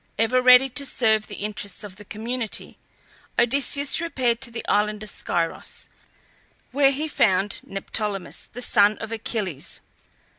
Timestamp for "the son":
8.51-8.97